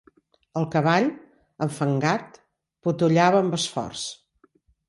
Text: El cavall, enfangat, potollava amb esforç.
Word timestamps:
El 0.61 0.63
cavall, 0.75 1.09
enfangat, 1.67 2.41
potollava 2.89 3.43
amb 3.45 3.59
esforç. 3.63 4.09